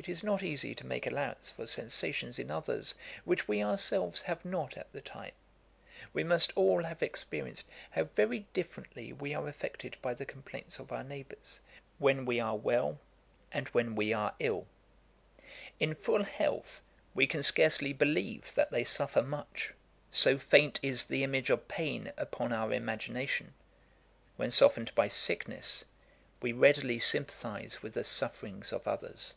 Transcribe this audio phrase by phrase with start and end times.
[0.00, 4.44] It is not easy to make allowance for sensations in others, which we ourselves have
[4.44, 5.32] not at the time.
[6.12, 10.92] We must all have experienced how very differently we are affected by the complaints of
[10.92, 11.58] our neighbours,
[11.98, 13.00] when we are well
[13.50, 14.68] and when we are ill.
[15.80, 16.80] In full health,
[17.12, 19.74] we can scarcely believe that they suffer much;
[20.12, 23.52] so faint is the image of pain upon our imagination:
[24.36, 25.84] when softened by sickness,
[26.40, 29.34] we readily sympathize with the sufferings of others.